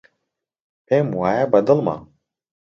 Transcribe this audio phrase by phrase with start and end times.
[0.87, 1.95] پێم وایە بەدڵمە.